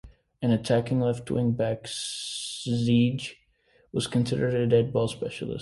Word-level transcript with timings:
An 0.41 0.49
attacking 0.49 0.99
left 0.99 1.29
wing-back, 1.29 1.83
Ziege 1.83 3.33
was 3.93 4.07
considered 4.07 4.55
a 4.55 4.65
dead-ball 4.65 5.07
specialist. 5.09 5.49